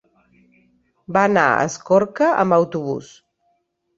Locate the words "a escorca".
1.57-2.31